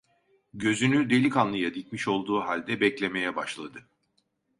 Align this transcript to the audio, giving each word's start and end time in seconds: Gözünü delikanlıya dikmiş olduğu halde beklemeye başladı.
Gözünü 0.53 1.09
delikanlıya 1.09 1.73
dikmiş 1.73 2.07
olduğu 2.07 2.41
halde 2.41 2.81
beklemeye 2.81 3.35
başladı. 3.35 3.87